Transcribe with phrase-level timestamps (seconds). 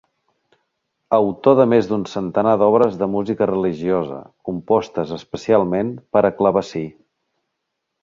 [1.17, 4.19] Autor de més d'un centenar d'obres de música religiosa
[4.51, 6.87] compostes especialment per a clavecí.